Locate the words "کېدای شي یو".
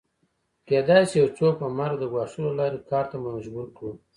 0.67-1.29